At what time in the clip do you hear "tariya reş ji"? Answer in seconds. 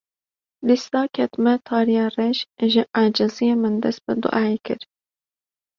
1.67-2.83